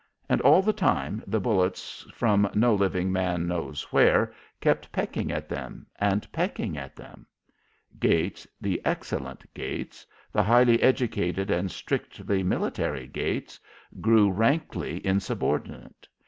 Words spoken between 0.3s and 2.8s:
all the time the bullets from no